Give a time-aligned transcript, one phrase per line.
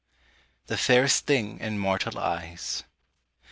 [0.65, 2.85] THE FAIREST THING IN MORTAL EYES.